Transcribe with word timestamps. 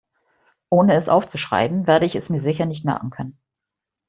Ohne 0.71 0.99
es 0.99 1.07
aufzuschreiben, 1.07 1.85
werde 1.85 2.07
ich 2.07 2.15
es 2.15 2.27
mir 2.27 2.41
sicher 2.41 2.65
nicht 2.65 2.83
merken 2.83 3.11
können. 3.11 3.37